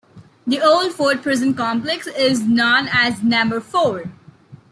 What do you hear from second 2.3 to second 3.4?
known as